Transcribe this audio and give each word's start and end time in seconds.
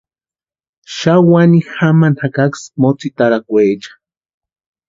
Xani 0.95 1.25
wani 1.31 1.59
jamani 1.73 2.17
jakaksï 2.19 2.65
motsitarakwecha. 2.81 3.91